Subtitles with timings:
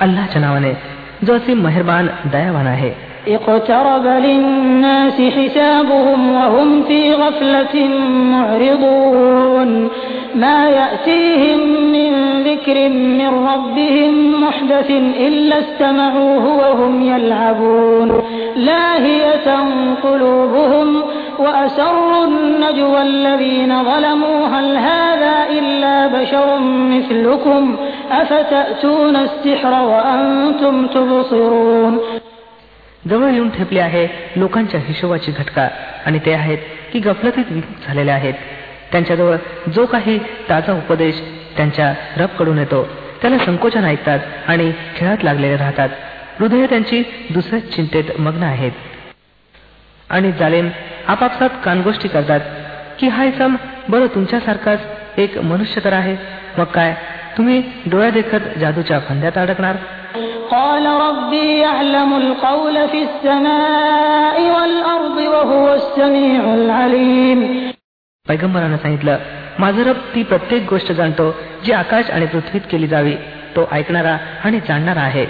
[0.00, 0.72] अल्लाच्या नावाने
[1.26, 7.88] जो असे मेहरबान दयावान आहे اقترب للناس حسابهم وهم في غفلة
[8.32, 9.88] معرضون.
[10.34, 11.58] ما يأتيهم
[11.92, 14.90] من ذكر من ربهم محدث
[15.20, 18.22] إلا استمعوه وهم يلعبون.
[18.56, 19.58] لاهية
[20.02, 21.02] قلوبهم
[21.38, 24.46] وأسروا النجوى الذين ظلموا.
[24.46, 27.76] هل هذا إلا بشر مثلكم؟
[28.12, 31.98] أفتأتون السحر وأنتم تبصرون؟
[33.08, 34.06] जवळ येऊन ठेपले आहे
[34.36, 35.68] लोकांच्या हिशोबाची घटका.
[36.06, 36.58] आणि ते आहेत
[36.92, 37.52] की गफलतीत
[37.86, 38.34] झालेले आहेत.
[38.92, 39.36] त्यांच्याजवळ
[39.74, 41.20] जो काही ताजा उपदेश
[41.56, 42.82] त्यांच्या रबकडून येतो
[43.22, 45.88] त्याला संकोचन ऐकतात आणि खेळात लागलेले राहतात.
[46.38, 48.72] हृदय त्यांची दुसऱ्याच चिंतेत मग्न आहेत.
[50.10, 50.68] आणि जालेम
[51.08, 52.40] आपापसात कानगोष्टी करतात
[53.00, 53.56] की हा इसम
[53.88, 54.80] बरं तुमच्यासारखाच
[55.18, 56.16] एक मनुष्य तर आहे.
[56.58, 56.94] मग काय
[57.36, 59.76] तुम्ही डोळ्या देखत जादूच्या फंद्यात अडकणार
[60.51, 67.39] قال ربي يعلم القول في السماء والأرض وهو السميع العليم
[68.25, 69.17] पैगंबरानं सांगितलं
[69.59, 71.25] माझं रब ती प्रत्येक गोष्ट जाणतो
[71.65, 73.15] जी आकाश आणि पृथ्वीत केली जावी
[73.56, 75.26] तो ऐकणारा आणि जाणणारा आहे.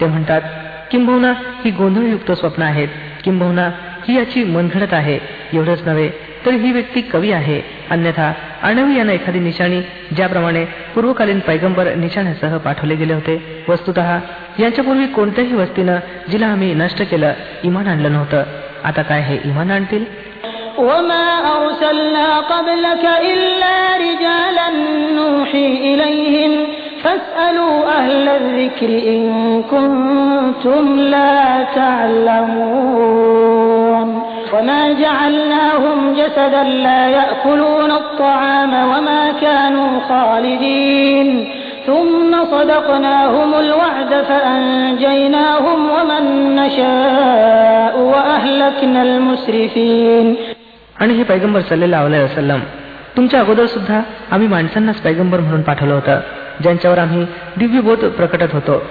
[0.00, 0.40] ते म्हणतात
[0.90, 1.32] किंबहुना
[1.64, 2.88] ही गोंधळयुक्त स्वप्न आहेत.
[3.24, 3.70] किंबहुना
[4.08, 5.18] ही याची मनघडत आहे.
[5.52, 8.31] एवढंच नव्हे तर ही व्यक्ती कवी आहे अन्यथा
[8.63, 9.81] आणवी यानं एखादी निशाणी
[10.15, 10.63] ज्याप्रमाणे
[10.95, 13.99] पूर्वकालीन पैगंबर निशाण्यासह पाठवले गेले होते वस्तुत
[14.59, 15.97] यांच्यापूर्वी कोणत्याही वस्तीनं
[16.29, 17.33] जिला आम्ही नष्ट केलं
[17.63, 18.43] इमान आणलं नव्हतं
[18.83, 20.05] आता काय हे इमान आणतील
[20.79, 24.67] وما أرسلنا قبلك إلا رجالا
[25.15, 26.53] نوحي إليهم
[27.03, 29.23] فاسألوا أهل الذكر إن
[29.63, 33.84] كنتم لا تعلمون
[34.53, 41.27] وما جعلناهم جسدا لا يأكلون الطعام وما كانوا خالدين
[41.87, 46.23] ثم صدقناهم الوعد فأنجيناهم ومن
[46.55, 50.27] نشاء وأهلكنا المسرفين
[51.01, 52.59] आणि हे पैगंबर सल्लेला वसलम
[53.17, 54.01] तुमच्या अगोदर सुद्धा
[54.31, 56.19] आम्ही माणसांनाच पैगंबर म्हणून पाठवलं होतं
[56.61, 57.25] ज्यांच्यावर आम्ही
[57.57, 58.81] दिव्यबोध प्रकटत होतो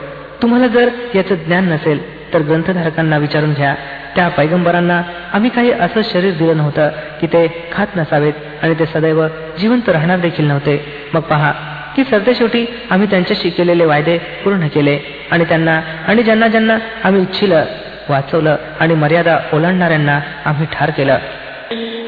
[0.42, 2.00] तुम्हाला जर याचं ज्ञान नसेल
[2.32, 3.74] तर ग्रंथधारकांना विचारून घ्या
[4.16, 5.00] त्या पैगंबरांना
[5.32, 6.88] आम्ही काही असं शरीर दिलं नव्हतं
[7.20, 8.32] की ते खात नसावेत
[8.62, 9.26] आणि ते सदैव
[9.58, 10.78] जिवंत राहणार देखील नव्हते
[11.14, 11.52] मग पहा
[11.96, 14.98] की सरतेशेवटी आम्ही त्यांच्याशी केलेले वायदे पूर्ण केले
[15.30, 17.64] आणि त्यांना आणि ज्यांना ज्यांना आम्ही इच्छिलं
[18.08, 21.18] वाचवलं आणि मर्यादा ओलांडणाऱ्यांना आम्ही ठार केलं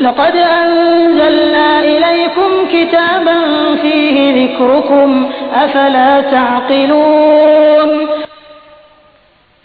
[0.01, 3.39] لقد أنزلنا إليكم كتابا
[3.83, 5.11] فيه ذكركم
[5.55, 7.91] أفلا تعقلون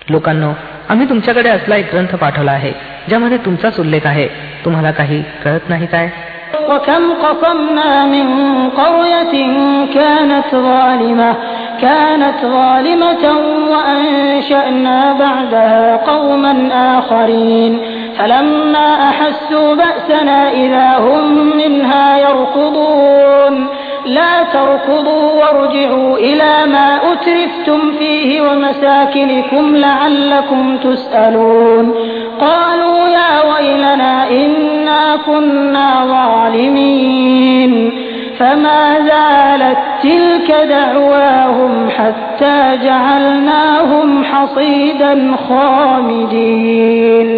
[0.01, 0.51] लोकांनो
[0.91, 2.71] आम्ही तुमच्याकडे असला एक ग्रंथ पाठवला आहे
[3.07, 4.27] ज्यामध्ये तुमचाच उल्लेख आहे
[4.65, 6.09] तुम्हाला काही कळत नाही काय
[6.69, 8.27] وكم قصمنا من
[8.69, 9.33] قرية
[9.93, 11.35] كانت ظالمة
[11.81, 13.25] كانت ظالمة
[13.71, 16.53] وأنشأنا بعدها قوما
[16.97, 17.79] آخرين
[18.19, 23.67] فلما أحسوا بأسنا إذا هم منها يركضون
[24.05, 31.93] لا تركضوا وارجعوا إلى ما أترفتم فيه ومساكنكم لعلكم تسألون
[32.39, 37.91] قالوا يا ويلنا إنا كنا ظالمين
[38.39, 45.13] فما زالت تلك دعواهم حتى جعلناهم حصيدا
[45.49, 47.29] خامدين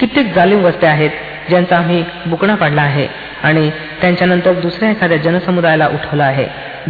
[0.00, 1.10] कित्येक जालिम वस्त्या आहेत
[1.49, 3.07] ज्यांचा आम्ही बुकणा पाडला आहे
[3.43, 3.69] आणि
[4.01, 6.45] त्यांच्यानंतर दुसऱ्या एखाद्या जनसमुदायाला उठवलं आहे.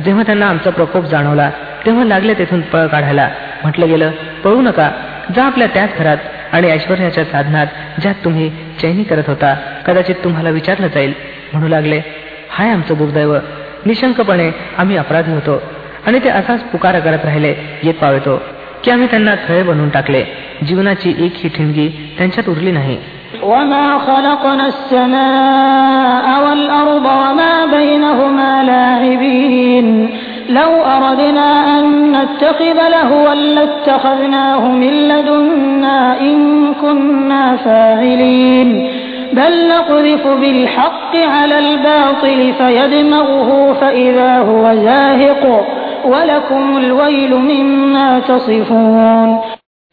[0.06, 1.50] जेव्हा त्यांना आमचा प्रकोप जाणवला
[1.86, 3.30] तेव्हा लागले तेथून पळ काढायला.
[3.64, 4.12] म्हटलं गेलं
[4.44, 4.90] पळू नका.
[5.36, 6.18] जा आपल्या त्याच घरात
[6.52, 7.68] आणि ऐश्वर्याच्या साधनात
[8.02, 8.52] ज्यात तुम्ही
[8.82, 9.54] चैनी करत होता
[9.88, 11.14] कदाचित तुम्हाला विचारलं जाईल.
[11.54, 12.02] म्हणू लागले
[12.50, 13.36] हाय आमचं दुर्दैव.
[13.86, 15.62] निशंकपणे आम्ही अपराधी होतो
[16.06, 18.42] आणि ते असाच पुकारा करत राहिले येत पावतो.
[18.87, 20.25] की आम्ही त्यांना खळे बनवून टाकले
[20.67, 22.99] जीवनाची एक ही ठिणगी त्यांच्यात उरली नाही
[23.43, 30.11] وما خلقنا السماء والأرض وما بينهما لاعبين
[30.49, 36.39] لو أردنا أن نتخذ لهوا لاتخذناه من لدنا إن
[36.75, 38.89] كنا فاعلين
[39.33, 43.51] بل نقذف بالحق على الباطل فيدمغه
[43.81, 45.67] فإذا هو زاهق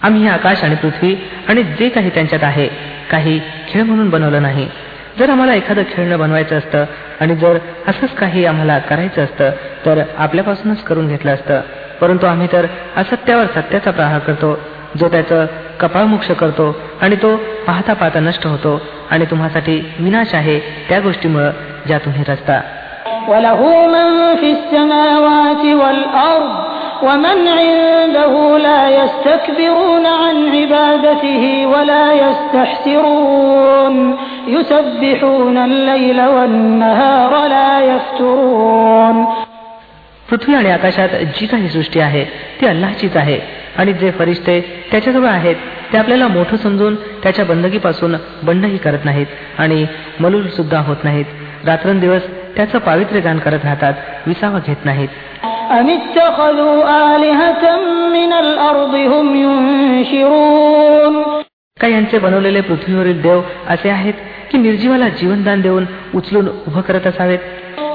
[0.02, 1.14] आम्ही आकाश आणि पृथ्वी
[1.48, 2.68] आणि जे काही त्यांच्यात आहे
[3.10, 4.68] काही खेळ म्हणून बनवलं नाही.
[5.18, 6.84] जर आम्हाला एखादं खेळणं बनवायचं असतं
[7.20, 7.58] आणि जर
[7.88, 9.50] असंच काही आम्हाला करायचं असतं
[9.86, 11.60] तर आपल्यापासूनच करून घेतलं असतं.
[12.00, 12.66] परंतु आम्ही तर
[12.96, 14.58] असत्यावर सत्याचा प्रहार करतो
[14.96, 15.46] जो त्याचं
[15.80, 17.36] कपाळमोक्ष करतो आणि तो
[17.66, 18.80] पाहता पाहता नष्ट होतो
[19.10, 21.50] आणि तुम्हासाठी विनाश आहे त्या गोष्टीमुळं
[21.86, 22.60] ज्या तुम्ही रचता.
[27.03, 34.17] ومن عنده لا يستكبرون عن عبادته ولا يستحسرون
[34.47, 39.25] يسبحون الليل والنهار لا يفترون
[40.29, 41.09] पृथ्वी आणि आकाशात
[41.39, 42.23] जी काही सृष्टी आहे
[42.61, 43.39] ती अल्लाचीच आहे
[43.77, 45.55] आणि जे फरिश्ते त्याच्याजवळ आहेत
[45.93, 49.25] ते आपल्याला मोठं समजून त्याच्या बंदगीपासून बंडही करत नाहीत
[49.57, 49.85] आणि
[50.19, 51.25] मलूल सुद्धा होत नाहीत
[51.65, 52.21] रात्रंदिवस
[52.55, 53.93] त्याचं पावित्र्य गान करत राहतात
[54.27, 55.09] विसावा घेत नाहीत
[55.71, 56.77] أم اتخذوا
[57.13, 57.63] آلهة
[58.13, 61.15] من الأرض هم ينشرون
[61.77, 64.13] का यांचे बनवलेले पृथ्वीवरील देव असे आहेत
[64.51, 65.85] की निर्जीवाला जीवनदान देऊन
[66.15, 67.39] उचलून उभं करत असावेत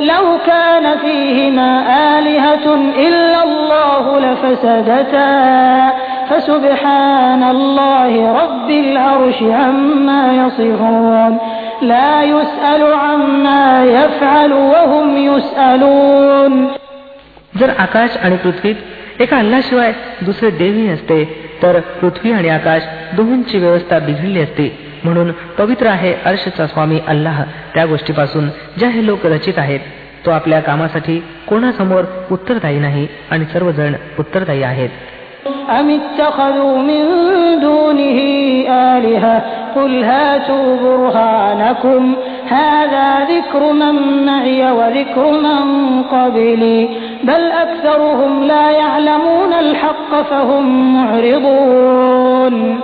[0.01, 1.71] لو كان فيهما
[2.19, 2.67] آلهة
[3.07, 5.31] إلا الله لفسدتا
[6.31, 8.13] فسبحان الله
[8.43, 11.39] رب العرش عما يصفون
[17.60, 18.76] जर आकाश आणि पृथ्वीत
[19.20, 21.24] एका अल्लाशिवाय दुसरे देवही असते
[21.64, 22.82] तर पृथ्वी आणि आकाश
[23.16, 24.90] दोहोंची व्यवस्था बिघडली असते.
[25.04, 27.44] म्हणून पवित्र आहे अर्शचा स्वामी अल्लाह
[27.74, 29.80] त्या गोष्टीपासून ज्या हे लोक रचित आहेत
[30.26, 34.90] तो आपल्या कामासाठी कोणासमोर उत्तरदायी नाही आणि सर्वजण उत्तरदायी आहेत.
[39.69, 42.15] أم اتخذوا من دونه آلهة قل هاتوا برهانكم
[42.49, 46.89] هذا ذكر من معي وذكر من قبلي
[47.23, 52.81] بل أكثرهم لا يعلمون الحق فهم معرضون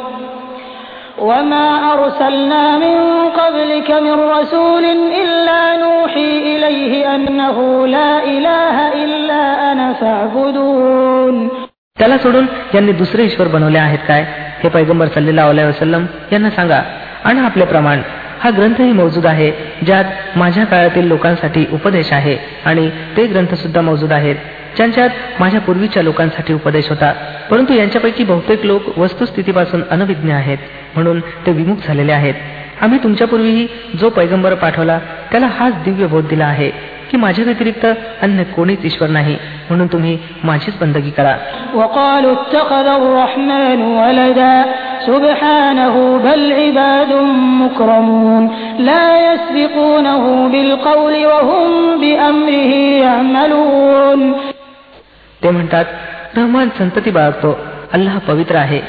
[1.18, 11.50] وما أرسلنا من قبلك من رسول إلا نوحي إليه أنه لا إله إلا أنا فاعبدون
[11.98, 14.26] त्याला सोडून यांनी दुसरे ईश्वर बनवले आहेत काय
[14.65, 16.81] हे पैगंबर सल्लेला वसलम यांना सांगा
[17.23, 18.01] आणि आपले प्रमाण
[18.43, 19.51] हा ग्रंथही मौजूद आहे
[19.85, 24.35] ज्यात माझ्या काळातील लोकांसाठी उपदेश आहे आणि ते ग्रंथ सुद्धा मौजूद आहेत.
[24.77, 25.09] ज्यांच्यात
[25.39, 27.13] माझ्या पूर्वीच्या लोकांसाठी उपदेश होता.
[27.51, 30.57] परंतु यांच्यापैकी बहुतेक लोक वस्तुस्थितीपासून अनविज्ञ आहेत
[30.95, 32.33] म्हणून ते विमुख झालेले आहेत.
[32.81, 33.67] आम्ही तुमच्यापूर्वीही
[33.99, 34.99] जो पैगंबर पाठवला
[35.31, 36.71] त्याला हाच दिव्य बोध दिला आहे.
[37.10, 37.86] की माझ्या व्यतिरिक्त
[38.22, 39.36] अन्य कोणीच ईश्वर नाही
[39.68, 41.36] म्हणून तुम्ही माझीच बंदगी करा
[45.06, 47.12] سبحانه بل عباد
[47.62, 48.44] مكرمون
[48.78, 51.70] لا يسبقونه بالقول وهم
[52.00, 52.72] بأمره
[53.04, 54.20] يعملون
[55.42, 55.84] ते म्हणतात
[56.36, 57.50] रहमान संतती बाळगतो
[57.92, 58.80] अल्लाह पवित्र आहे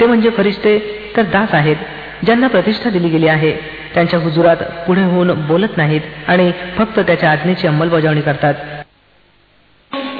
[0.00, 0.78] ते म्हणजे फरिश्ते
[1.16, 1.76] तर दास आहेत
[2.24, 3.52] ज्यांना प्रतिष्ठा दिली गेली आहे
[3.96, 4.56] त्यांच्या हुजुरात
[4.86, 8.54] पुढे होऊन बोलत नाहीत आणि फक्त त्याच्या आज्ञेची अंमलबजावणी करतात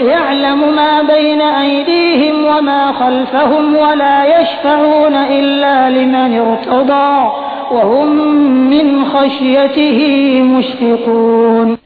[0.01, 7.31] يعلم ما بين أيديهم وما خلفهم ولا يشفعون إلا لمن ارتضى
[7.73, 8.09] وهم
[8.71, 9.99] من خشيته
[10.43, 11.79] مشفقون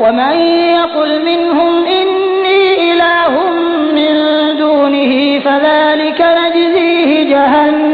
[0.00, 0.36] ومن
[0.76, 3.32] يقل منهم إني إله
[3.94, 4.14] من
[4.58, 7.93] دونه فذلك نجزيه جهنم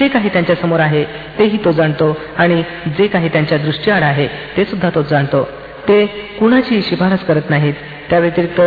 [0.00, 1.04] जे काही त्यांच्यासमोर आहे
[1.38, 2.62] तेही तो जाणतो आणि
[2.98, 4.26] जे काही त्यांच्या दृष्टीआड आहे
[4.56, 5.48] ते सुद्धा तो जाणतो.
[5.88, 6.06] ते
[6.40, 7.74] कुणाची शिफारस करत नाहीत.
[8.10, 8.60] त्या व्यतिरिक्त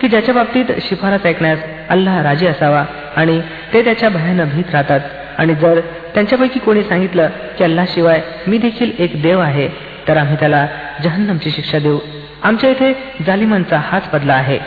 [0.00, 2.84] की ज्याच्या बाबतीत शिफारस ऐकण्यास अल्लाह राजी असावा
[3.16, 3.40] आणि
[3.72, 5.00] ते त्याच्या भयानं भीत राहतात.
[5.38, 5.80] आणि जर
[6.14, 9.68] त्यांच्यापैकी कोणी सांगितलं की अल्लाशिवाय मी देखील एक देव आहे
[10.08, 10.66] तर आम्ही त्याला
[11.04, 11.98] जहन्नमची शिक्षा देऊ.
[12.43, 12.93] आमच्या इथे
[13.25, 14.59] जालिमांचा हाच बदला आहे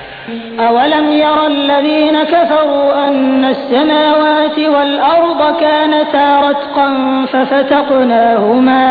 [0.69, 6.89] أولم ير الذين كفروا أن السماوات والأرض كانتا رتقا
[7.33, 8.89] ففتقناهما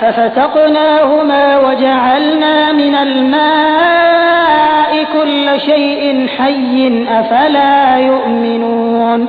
[0.00, 9.28] ففتقناهما وجعلنا من الماء كل شيء حي أفلا يؤمنون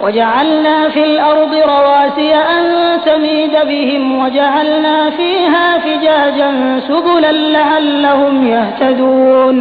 [0.00, 2.64] وجعلنا في الأرض رواسي أن
[3.06, 6.50] تميد بهم وجعلنا فيها فجاجا
[6.88, 9.56] سبلا لعلهم يهتدون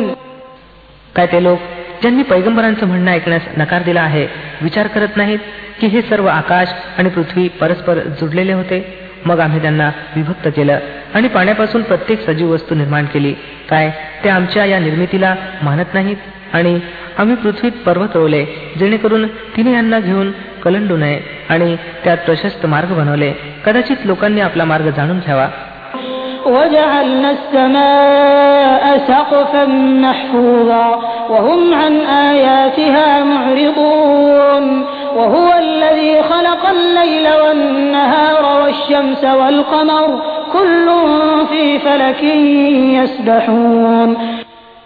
[1.15, 1.59] काय ते लोक
[2.01, 4.25] ज्यांनी पैगंबरांचं म्हणणं ऐकण्यास नकार दिला आहे
[4.61, 5.39] विचार करत नाहीत
[5.79, 8.79] की हे सर्व आकाश आणि पृथ्वी परस्पर जुडलेले होते
[9.25, 10.79] मग आम्ही त्यांना विभक्त केलं
[11.15, 13.33] आणि पाण्यापासून प्रत्येक सजीव वस्तू निर्माण केली
[13.69, 13.91] काय
[14.23, 16.17] ते आमच्या या निर्मितीला मानत नाहीत
[16.52, 16.80] आणि
[17.18, 18.44] आम्ही पृथ्वीत पर्वत रोवले
[18.78, 20.32] जेणेकरून तिने यांना घेऊन
[20.64, 23.32] कलंडू नये आणि त्यात प्रशस्त मार्ग बनवले.
[23.64, 25.48] कदाचित लोकांनी आपला मार्ग जाणून घ्यावा.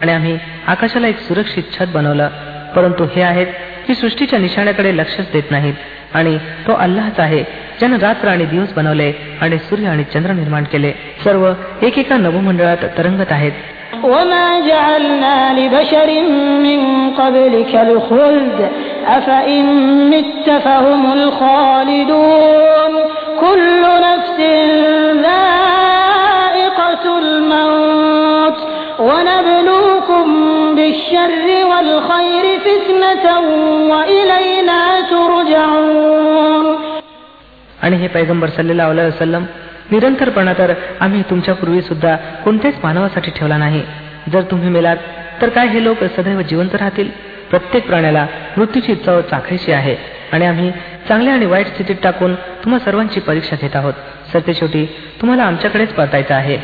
[0.00, 2.28] आणि आम्ही आकाशाला एक सुरक्षित छत बनवलं
[2.76, 3.46] परंतु हे आहेत
[3.86, 5.74] की सृष्टीच्या निशाण्याकडे लक्षच देत नाहीत
[6.14, 7.42] आणि तो अल्लाच आहे
[7.78, 10.92] ज्यानं रात्र आणि दिवस बनवले आणि सूर्य आणि चंद्र निर्माण केले
[11.24, 13.52] सर्व एकेका नवमंडळात तरंगत आहेत
[14.04, 16.08] وما جعلنا لبشر
[16.66, 18.58] من قبلك الخلد
[19.06, 19.66] أفإن
[20.10, 22.92] مت فهم الخالدون
[23.40, 24.38] كل نفس
[25.26, 28.09] ذائقة الموت
[29.00, 30.26] ونبلوكم
[30.76, 33.26] بالشر والخير فتنة
[33.90, 36.66] وإلينا ترجعون
[37.82, 39.44] आणि हे पैगंबर सल्लेला वसलम
[39.90, 43.82] निरंतरपणा तर आम्ही तुमच्या पूर्वी सुद्धा कोणत्याच मानवासाठी ठेवला नाही
[44.32, 44.96] जर तुम्ही मेलात
[45.40, 47.08] तर काय हे लोक सदैव जिवंत राहतील
[47.50, 48.26] प्रत्येक प्राण्याला
[48.56, 49.96] मृत्यूची चव चाखायची आहे
[50.32, 50.70] आणि आम्ही
[51.08, 52.34] चांगल्या आणि वाईट स्थितीत टाकून
[52.64, 53.92] तुम्हा सर्वांची परीक्षा घेत आहोत
[54.32, 54.84] सरते शेवटी
[55.20, 56.58] तुम्हाला आमच्याकडेच परतायचं आहे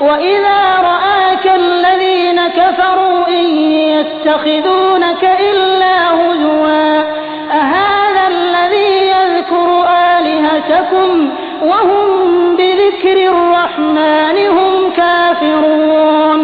[0.00, 0.60] وإذا
[0.90, 3.46] رآك الذين كفروا إن
[3.94, 7.02] يتخذونك إلا هزوا
[7.52, 9.68] أهذا الذي يذكر
[10.16, 11.10] آلهتكم
[11.62, 12.06] وهم
[12.56, 16.40] بذكر الرحمن هم كافرون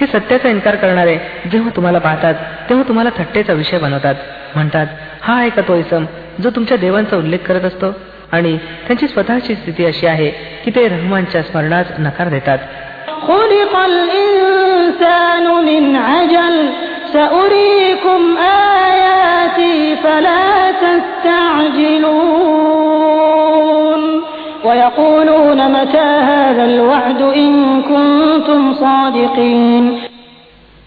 [0.00, 1.16] हे सत्याचा इन्कार करणारे
[1.52, 2.34] जेव्हा तुम्हाला पाहतात
[2.68, 4.14] तेव्हा तुम्हाला थट्टेचा विषय बनवतात
[4.54, 4.86] म्हणतात
[5.22, 6.04] हा आहे का तो इसम
[6.42, 7.90] जो तुमच्या देवांचा उल्लेख करत असतो
[8.33, 10.29] आणि त्यांची स्वतःची स्थिती अशी आहे
[10.65, 12.57] की ते रहमानच्या स्मरणास नकार देतात.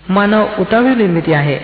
[0.09, 1.59] मानव उतावी निर्मिती आहे.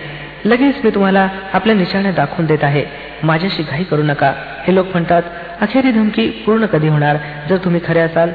[0.45, 2.85] लगेच मी तुम्हाला आपल्या निशाण्या दाखवून देत आहे.
[3.23, 4.33] माझ्याशी घाई करू नका.
[4.67, 5.23] हे लोक म्हणतात
[5.64, 7.16] अखेरी धमकी पूर्ण कधी होणार
[7.48, 8.30] जर तुम्ही खरे असाल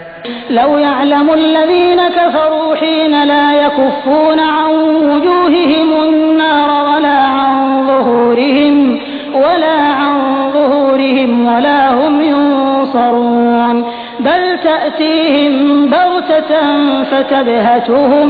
[0.49, 4.71] لو يعلم الذين كفروا حين لا يكفون عن
[5.09, 8.99] وجوههم النار ولا عن ظهورهم
[9.33, 10.17] ولا عن
[10.53, 13.85] ظهورهم ولا هم ينصرون
[14.19, 16.51] بل تأتيهم بغتة
[17.03, 18.29] فتبهتهم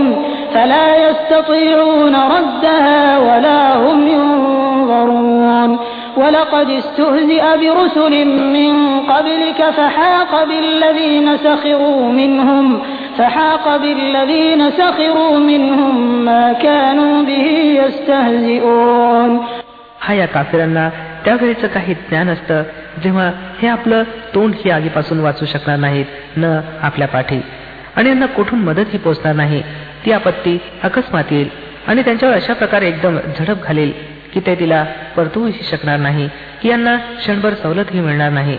[0.53, 5.79] فلا يستطيعون ردها ولا هم ينظرون
[6.17, 8.13] ولقد استهزئ برسل
[8.55, 12.82] من قبلك فحاق بالذين سخروا منهم
[13.17, 17.48] فحاق بالذين سخروا منهم ما كانوا به
[17.82, 19.32] يستهزئون
[20.05, 20.89] हा या काफिरांना
[21.25, 22.63] त्यावेळेचं काही ज्ञान असतं
[23.03, 23.29] जेव्हा
[23.62, 24.03] हे आपलं
[24.36, 27.39] तोंड ही आगीपासून वाचू शकणार नाहीत न आपल्या पाठी
[27.96, 29.62] आणि यांना कुठून मदतही पोचणार नाही
[30.05, 31.50] ती आपत्ती अकस्मात येईल
[31.88, 33.91] आणि त्यांच्यावर अशा प्रकारे एकदम झडप घालेल
[34.38, 34.84] की ते तिला
[35.17, 36.27] परतूही शकणार नाही
[36.62, 38.58] की यांना क्षणभर सवलतही मिळणार नाही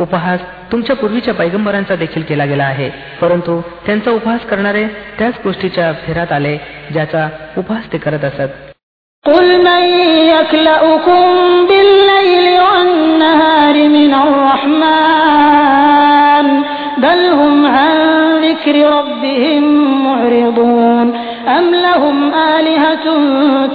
[0.00, 0.40] उपहास
[0.72, 2.88] तुमच्या पूर्वीच्या पैगंबरांचा देखील केला गेला आहे
[3.20, 4.86] परंतु त्यांचा उपहास करणारे
[5.18, 6.56] त्याच गोष्टीच्या फेरात आले
[6.92, 8.64] ज्याचा उपहास ते करत असत
[9.24, 9.82] قل من
[10.28, 11.22] يكلأكم
[11.68, 14.12] بالليل والنهار من
[15.16, 16.46] الرحمن
[16.98, 17.96] بل هم عن
[18.42, 19.64] ذكر ربهم
[20.04, 20.69] معرضون
[21.57, 23.03] أم لهم آلهة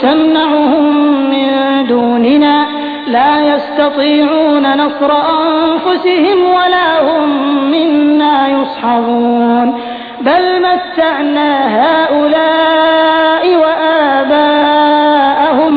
[0.01, 0.97] تمنعهم
[1.31, 1.47] من
[1.89, 2.67] دوننا
[3.07, 7.29] لا يستطيعون نصر أنفسهم ولا هم
[7.71, 9.81] منا يصحبون
[10.21, 15.07] بل متعنا هؤلاء وآباءهم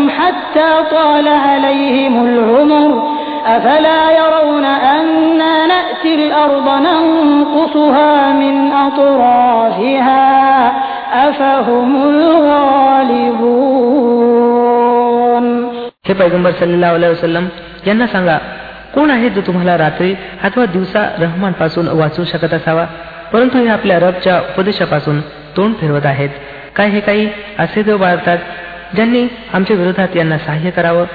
[0.10, 10.29] حتى طال عليهم العمر أفلا يرون أنا نأتي الأرض ننقصها من أطرافها
[16.07, 17.47] हे पैगंबर सल्लेला वसलम
[17.87, 18.37] यांना सांगा
[18.93, 22.85] कोण आहे जो तुम्हाला रात्री अथवा दिवसा रहमानपासून वाचू शकत असावा?
[23.33, 25.21] परंतु हे आपल्या रबच्या उपदेशापासून
[25.57, 26.29] तोंड फिरवत आहेत.
[26.75, 28.37] काय हे काही असे देव बाळगतात
[28.95, 31.05] ज्यांनी आमच्या विरोधात यांना सहाय्य करावं.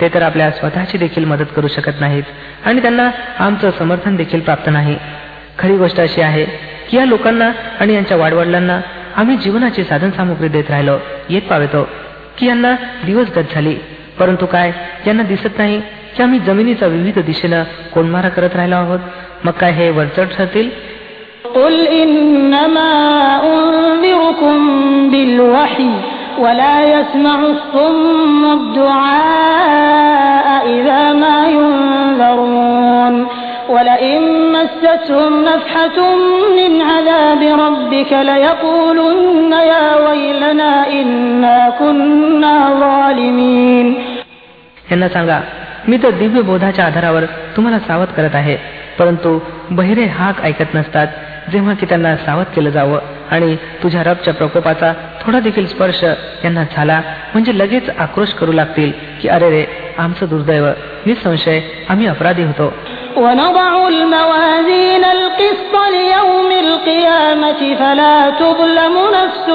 [0.00, 2.22] ते तर आपल्या स्वतःची देखील मदत करू शकत नाहीत
[2.64, 4.96] आणि त्यांना आमचं समर्थन देखील प्राप्त नाही.
[5.58, 6.44] खरी गोष्ट अशी आहे
[6.90, 8.80] की या लोकांना आणि यांच्या वाडवडिलांना
[9.17, 10.97] आम्ही जीवनाची साधन सामुग्री देत राहिलो
[11.29, 11.87] येत पावेतो
[12.37, 12.71] की यांना
[13.05, 13.75] दिवस गत झाली
[14.19, 14.71] परंतु काय
[15.07, 15.79] यांना दिसत नाही
[16.15, 18.99] की आम्ही जमिनीचा विविध दिशेनं कोणमारा करत राहिलो आहोत
[19.43, 20.69] मग काय हे वरचढ ठरतील
[21.55, 22.91] قل إنما
[23.43, 24.57] أنذركم
[25.11, 25.91] بالوحي
[26.39, 33.15] ولا يسمع الصم الدعاء إذا ما ينذرون
[33.69, 36.15] ولئن مس مستهم نفحة
[36.49, 37.02] من عذاب
[37.33, 43.87] ربك ليقولن يا ويلنا إنا كنا ظالمين
[44.91, 45.39] यांना सांगा
[45.87, 48.55] मी तर दिव्य बोधाच्या आधारावर तुम्हाला सावध करत आहे
[48.99, 49.39] परंतु
[49.71, 51.07] बहिरे हाक ऐकत नसतात
[51.51, 52.99] जेव्हा की त्यांना सावध केलं जावं
[53.31, 54.91] आणि तुझ्या रबच्या प्रकोपाचा
[55.21, 56.03] थोडा देखील स्पर्श
[56.43, 57.01] यांना झाला
[57.33, 58.91] म्हणजे लगेच आक्रोश करू लागतील
[59.21, 59.65] की अरे रे
[59.97, 60.65] आमचं दुर्दैव
[61.05, 62.73] निसंशय आम्ही अपराधी होतो
[63.17, 69.47] ونضع الموازين القسط ليوم القيامة فلا تظلم نفس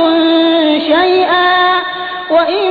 [0.87, 1.55] شيئا
[2.31, 2.65] وإن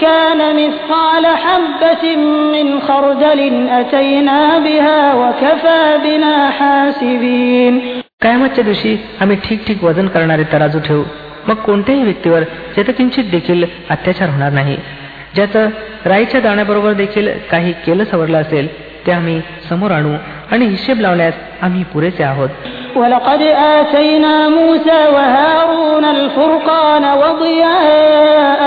[0.00, 2.16] كان مثقال حبة
[2.54, 3.40] من خردل
[3.70, 7.80] أتينا بها وكفى بنا حاسبين
[8.22, 11.02] कायमतच्या दिवशी आम्ही ठीक ठीक वजन करणारे तराजू ठेवू
[11.48, 12.42] मग कोणत्याही व्यक्तीवर
[12.98, 14.76] किंचित देखील अत्याचार होणार नाही
[15.34, 15.68] ज्याचं
[16.06, 18.68] राईच्या दाण्याबरोबर देखील काही केलं सवरलं असेल
[19.06, 20.14] ते आम्ही समोर आणू
[20.52, 22.50] आणि हिशेब लावण्यास आम्ही पुरेसे आहोत
[22.96, 23.42] ولقد
[23.78, 28.60] آتينا موسى وهارون الفرقان وضياء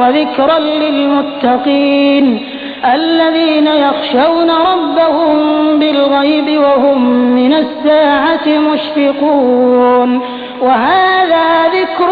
[0.00, 2.46] وذكرا للمتقين
[2.84, 5.36] الذين يخشون ربهم
[5.78, 7.00] بالغيب وهم
[7.34, 10.20] من الساعة مشفقون
[10.62, 12.10] وهذا ذكر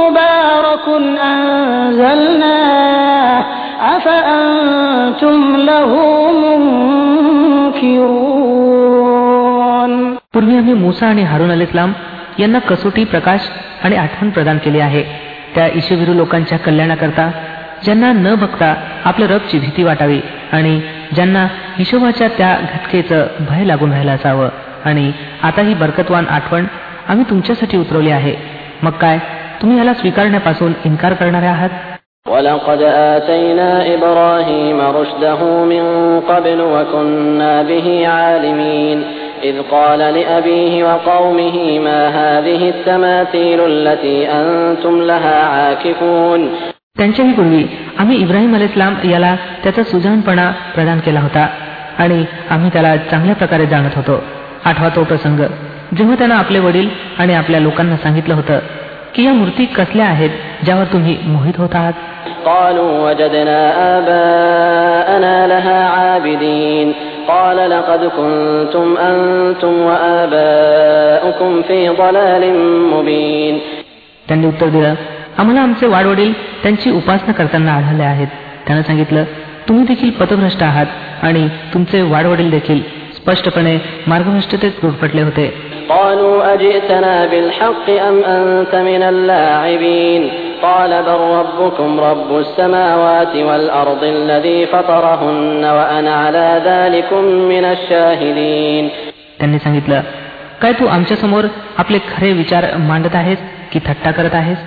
[0.00, 0.86] مبارك
[1.32, 3.57] أنزلناه أفأنتم له منكرون
[10.33, 11.93] पूर्वी आम्ही मुसा आणि हारून अल इस्लाम
[12.39, 13.39] यांना कसोटी प्रकाश
[13.83, 15.03] आणि आठवण प्रदान केली आहे.
[15.55, 17.31] त्या ईशवीरू लोकांच्या कल्याणाकरता
[17.83, 20.81] ज्यांना न बघता आपल्या रबची भीती वाटावी आणि
[21.15, 24.49] ज्यांना हिशोबाच्या त्या घटकेचं भय लागून राहिलं असावं.
[24.85, 25.11] आणि
[25.43, 26.65] आता ही बरकतवान आठवण
[27.07, 28.35] आम्ही तुमच्यासाठी उतरवली आहे.
[28.83, 29.17] मग काय
[29.61, 31.69] तुम्ही याला स्वीकारण्यापासून इन्कार करणारे आहात?
[32.26, 32.82] ولقد
[33.14, 35.84] آتينا إبراهيم رشده من
[36.20, 38.98] قبل وكنا به عالمين
[39.42, 46.40] إذ قال لأبيه وقومه ما هذه التماثيل التي أنتم لها عاكفون
[46.98, 47.62] त्यांच्याही पूर्वी
[47.98, 51.46] आम्ही इब्राहिम अल इस्लाम याला त्याचा सुजाणपणा प्रदान केला होता
[51.98, 52.18] आणि
[52.50, 54.20] आम्ही त्याला चांगल्या प्रकारे जाणत होतो
[54.64, 55.40] आठवा तो प्रसंग
[55.96, 58.58] जेव्हा त्यानं आपले वडील आणि आपल्या लोकांना सांगितलं होतं
[59.14, 60.30] की या मूर्ती कसल्या आहेत
[60.64, 61.92] ज्यावर तुम्ही मोहित होत आहात
[62.46, 63.60] قالوا وجدنا
[63.96, 66.88] آباءنا لها عابدين
[67.28, 72.42] قال لقد كنتم أنتم وآباؤكم في ضلال
[72.92, 73.54] مبين
[74.28, 74.94] त्यांनी उत्तर दिलं
[75.38, 76.32] आम्हाला आमचे वाडवडील
[76.62, 78.28] त्यांची उपासना करताना आढळले आहेत
[78.66, 79.24] त्यानं सांगितलं
[79.68, 80.86] तुम्ही देखील पथभ्रष्ट आहात
[81.22, 82.80] आणि तुमचे वाडवडील देखील
[83.16, 85.46] स्पष्टपणे मार्गभ्रष्टतेत गुरफटले होते
[85.88, 90.22] قالوا أجئتنا بالحق أم أنت من اللاعبين
[90.62, 98.84] قال بل ربكم رب السماوات والأرض الذي فطرهن وأنا على ذلكم من الشاهدين
[99.38, 100.00] त्यांनी सांगितलं
[100.60, 101.44] काय तू आमच्या समोर
[101.78, 103.38] आपले खरे विचार मांडत आहेस
[103.72, 104.58] की थट्टा करत आहेस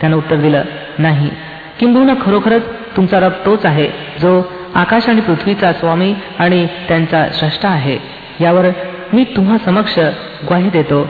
[0.00, 0.62] त्यानं उत्तर दिलं
[0.98, 1.30] नाही
[1.78, 2.62] किंबहुना खरोखरच
[2.96, 3.86] तुमचा रब तोच आहे
[4.20, 4.32] जो
[4.74, 7.96] आकाश आणि पृथ्वीचा स्वामी आणि त्यांचा श्रेष्ठ आहे
[8.40, 8.66] यावर
[9.13, 9.99] मी तुम्हा समक्ष
[10.47, 11.07] ग्वाही देतो.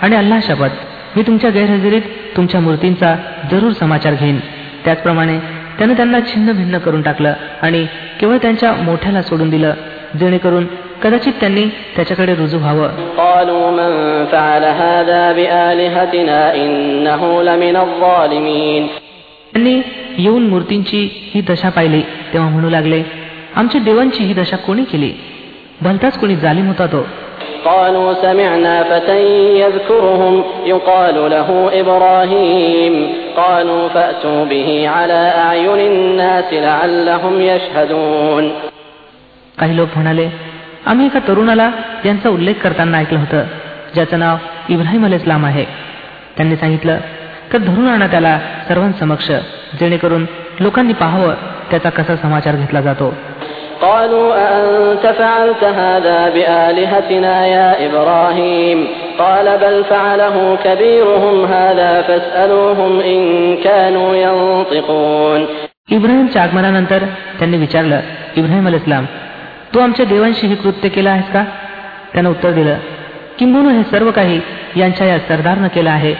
[0.00, 0.70] आणि अल्ला शपथ
[1.16, 2.02] मी तुमच्या गैरहजेरीत
[2.36, 3.16] तुमच्या मूर्तींचा
[3.50, 4.40] जरूर समाचार घेईन.
[4.84, 5.38] त्याचप्रमाणे
[5.78, 7.86] त्यानं त्यांना छिन्न भिन्न करून टाकलं आणि
[8.20, 9.72] केवळ त्यांच्या मोठ्याला सोडून दिलं
[10.20, 10.66] जेणेकरून
[11.03, 13.91] कदाचित त्यांनी त्याच्याकडे रुजू व्हावं قالوا من
[14.31, 18.83] فعل هذا بآلهتنا إنه لمن الظالمين
[19.53, 19.75] त्यांनी
[20.17, 21.01] येऊन मूर्तींची
[21.33, 22.01] ही दशा पाहिली
[22.33, 23.01] तेव्हा म्हणू लागले
[23.55, 25.11] आमच्या देवांची ही दशा कोणी केली
[25.81, 27.01] भलताच कोणी जालिम होता तो
[27.65, 29.19] قالوا سمعنا فتى
[29.59, 31.49] يذكرهم يقال له
[31.81, 32.93] إبراهيم
[33.37, 38.45] قالوا فأتوا به على أعين الناس لعلهم يشهدون
[39.59, 40.27] काही लोक म्हणाले
[40.85, 41.69] आम्ही एका तरुणाला
[42.05, 43.43] यांचा उल्लेख करताना ऐकलं होतं
[43.95, 44.37] ज्याचं नाव
[44.69, 45.65] इब्राहिम अल इस्लाम आहे
[46.37, 46.97] त्यांनी सांगितलं
[47.53, 48.37] तर धरून आणा त्याला
[48.69, 49.31] सर्वांसमक्ष
[49.79, 50.25] जेणेकरून
[50.59, 51.33] लोकांनी पाहावं
[51.71, 53.13] त्याचा कसा समाचार घेतला जातो
[53.81, 58.77] قالوا أأنت فعلت هذا بآلهتنا يا إبراهيم
[59.19, 63.21] قال بل فعله كبيرهم هذا فاسألوهم إن
[63.57, 65.41] كانوا ينطقون
[65.89, 67.03] इब्राहिमच्या आगमनानंतर
[67.39, 67.99] त्यांनी विचारलं
[68.35, 69.05] इब्राहिम अल इस्लाम
[69.73, 71.43] तू आमच्या देवांशी हे कृत्य केलं आहेस का
[72.13, 72.77] त्यानं उत्तर दिलं
[73.39, 74.39] किंबहुना हे सर्व काही
[74.75, 76.13] यांच्या या सरदारनं केलं आहे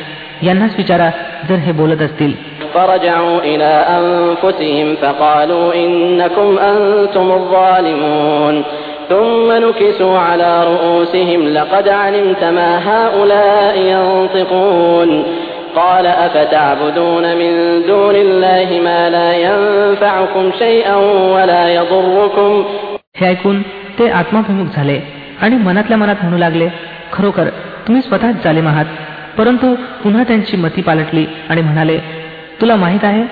[0.44, 1.10] यांनाच विचारा
[1.50, 2.34] जर हे बोलत असतील
[2.74, 8.64] فرجعوا إلى أنفسهم فقالوا إنكم أنتم الظالمون
[9.10, 15.24] ثم نكسوا على رؤوسهم لقد علمت ما هؤلاء ينطقون
[15.76, 20.96] قال أفتعبدون من دون الله ما لا ينفعكم شيئا
[21.36, 22.66] ولا يضركم
[23.17, 23.61] हे ऐकून
[23.99, 24.99] ते आत्माभिमुख झाले
[25.41, 26.69] आणि मनातल्या मनात म्हणू लागले
[27.13, 27.49] खरोखर
[27.87, 28.85] तुम्ही स्वतःच जालिम आहात.
[29.39, 31.99] परंतु पुन्हा त्यांची मती पालटली आणि म्हणाले
[32.61, 33.23] तुला माहीत आहे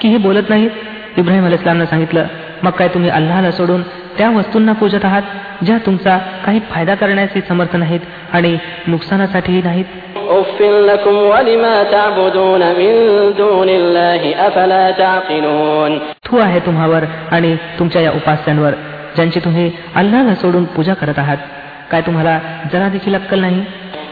[0.00, 0.70] की हे बोलत नाहीत?
[1.16, 2.24] इब्राहिम अल इस्लामनं सांगितलं
[2.62, 3.82] मग काय तुम्ही अल्लाला सोडून
[4.18, 5.22] त्या वस्तूंना पूजत आहात
[5.64, 8.00] ज्या तुमचा काही फायदा करण्याचे समर्थ नाहीत
[8.32, 9.84] आणि नुकसानासाठीही नाहीत?
[16.26, 18.72] तू आहे तुम्हावर आणि तुमच्या या उपास्यांवर.
[19.15, 21.37] ज्यांची तुम्ही अल्लाहला सोडून पूजा करत आहात
[21.91, 22.39] काय तुम्हाला
[22.73, 23.63] जरा देखील अक्कल नाही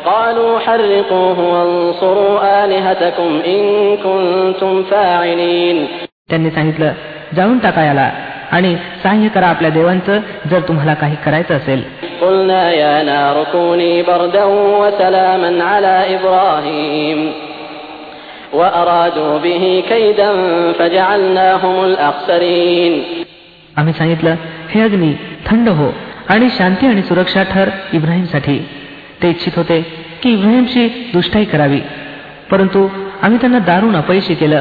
[0.06, 3.62] قالوا حرقوه وانصروا آلهتكم إن
[4.06, 5.78] كنتم فاعلين
[6.30, 6.92] त्यांनी सांगितलं
[7.36, 8.10] जाळून टाका याला
[8.52, 10.20] आणि सहाय्य करा आपल्या देवांचं
[10.52, 11.82] जर तुम्हाला काही करायचं असेल
[12.22, 14.44] قلنا يا نار كوني بردا
[14.82, 17.20] وسلاما على إبراهيم
[18.54, 20.32] وأرادوا به كيدا
[20.78, 22.94] فجعلناهم الأخسرين
[23.79, 24.35] आम्ही सांगितलं
[24.71, 25.13] हे अग्नी
[25.47, 25.93] थंड हो
[26.29, 28.59] आणि शांती आणि सुरक्षा ठर इब्राहिमसाठी.
[29.23, 29.83] ते इच्छित होते
[30.23, 31.81] की इब्राहिमशी दुष्टाई करावी.
[32.51, 32.89] परंतु
[33.23, 34.61] आम्ही त्यांना दारुण अपयशी केलं.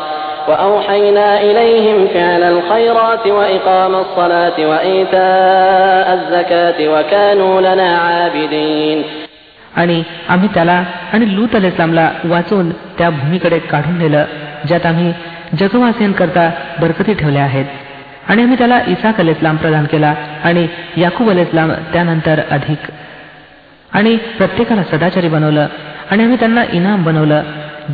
[0.47, 9.03] وأوحينا إليهم فعل الخيرات وإقام الصلاة وإيتاء الزكاة وكانوا لنا عابدين
[9.75, 10.83] आणि आम्ही त्याला
[11.13, 14.23] आणि लूत अल इस्लामला वाचवून त्या भूमीकडे काढून नेलं
[14.67, 15.13] ज्यात आम्ही
[15.58, 17.64] जगवासियांकरता बरकती ठेवल्या आहेत.
[18.28, 22.78] आणि आम्ही त्याला इसाक अल इस्लाम प्रदान केला आणि याकूब अल इस्लाम त्यानंतर अधिक.
[23.92, 25.66] आणि प्रत्येकाला सदाचारी बनवलं
[26.10, 27.42] आणि आम्ही त्यांना इनाम बनवलं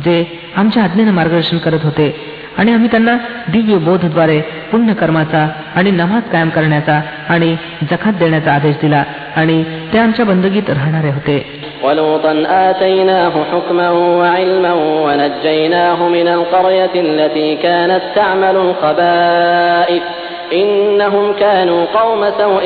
[0.05, 2.36] जे आमच्या आज्ञेनं मार्गदर्शन करत होते.
[2.58, 3.16] आणि आम्ही त्यांना
[3.48, 4.40] दिव्य बोधद्वारे
[4.72, 7.56] पुण्य कर्माचा आणि नमाज कायम करण्याचा आणि
[7.90, 9.02] जखात देण्याचा आदेश दिला
[9.36, 12.32] आणि ते आमच्या बंदगीत राहणारे होते ولوطا
[12.68, 14.72] آتيناه حكما وعلما
[15.04, 20.02] ونجيناه من القرية التي كانت تعمل الخبائث
[20.52, 22.64] إنهم كانوا قوم سوء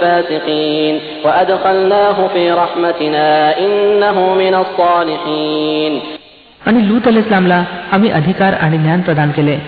[0.00, 5.92] فاسقين وأدخلناه في رحمتنا إنه من الصالحين
[6.65, 9.59] आणि लूत अल इस्लामला आम्ही अधिकार आणि ज्ञान प्रदान केले.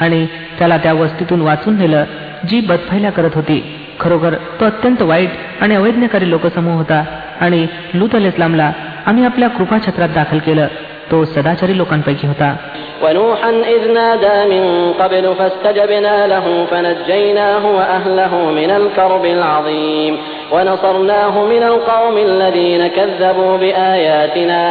[0.00, 0.26] आणि
[0.58, 2.04] त्याला त्या वस्तीतून वाचून नेलं
[2.48, 3.76] जी बदफैल्या करत होती.
[4.00, 7.04] खरोखर तो अत्यंत वाईट आणि अवैज्ञकारी लोकसमूह होता.
[7.40, 8.72] आणि लूत अल इस्लामला
[9.06, 10.66] आम्ही आपल्या कृपाछत्रात दाखल केलं.
[11.11, 12.49] तो सदाचारी लोकांपैकी होता
[13.03, 20.17] ونوحا إذ نادى من قبل فاستجبنا له فنجيناه وأهله من الكرب العظيم
[20.51, 24.63] ونصرناه من القوم الذين كذبوا بآياتنا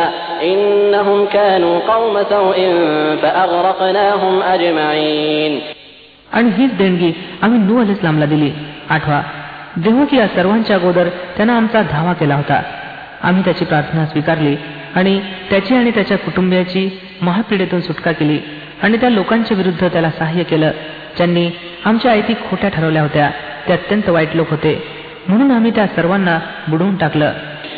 [0.43, 2.59] إنهم كانوا قوم سوء
[3.23, 5.53] فأغرقناهم أجمعين
[6.33, 7.11] आणि हीच देणगी
[7.43, 8.51] आम्ही नू अल इस्लामला दिली
[8.91, 9.21] आठवा
[9.85, 12.61] जेव्हा की या सर्वांच्या अगोदर त्यानं आमचा धावा केला होता
[13.23, 14.55] आम्ही त्याची प्रार्थना स्वीकारली
[14.97, 15.19] आणि
[15.51, 16.89] त्याची आणि त्याच्या कुटुंबियाची
[17.23, 18.39] महापीडेतून सुटका केली
[18.83, 20.71] आणि त्या लोकांच्या विरुद्ध त्याला सहाय्य केलं
[21.17, 21.49] ज्यांनी
[21.85, 23.31] आमच्या आयती खोट्या ठरवल्या होत्या
[23.69, 24.81] ते अत्यंत वाईट लोक होते
[25.29, 27.33] म्हणून आम्ही त्या सर्वांना बुडवून टाकलं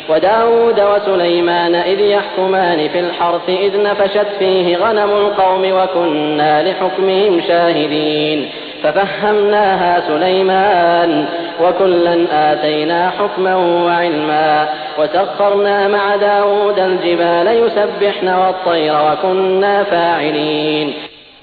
[0.09, 8.39] وداود وسليمان إذ يحكمان في الحرث إذ نفشت فيه غنم القوم وكنا لحكمهم شاهدين
[8.83, 11.25] ففهمناها سليمان
[11.63, 12.15] وكلا
[12.51, 14.67] آتينا حكما وعلما
[14.99, 20.89] وسخرنا مع داود الجبال يسبحن والطير وكنا فاعلين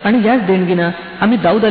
[0.05, 0.91] आणि याच देणगीनं
[1.21, 1.65] आम्ही दाऊद